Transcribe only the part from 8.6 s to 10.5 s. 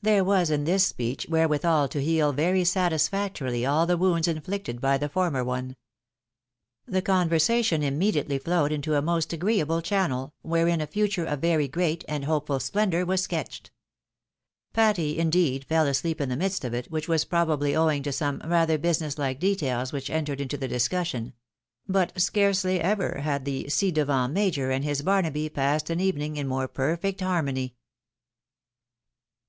into a most agreeable channel,